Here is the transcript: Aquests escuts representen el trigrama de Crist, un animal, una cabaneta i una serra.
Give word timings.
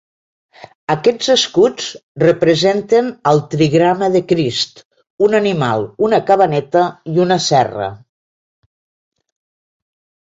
Aquests 0.93 1.27
escuts 1.33 1.89
representen 2.23 3.11
el 3.31 3.41
trigrama 3.53 4.09
de 4.15 4.21
Crist, 4.31 4.83
un 5.27 5.39
animal, 5.43 5.87
una 6.09 6.21
cabaneta 6.31 6.87
i 7.15 7.23
una 7.27 7.39
serra. 7.53 7.91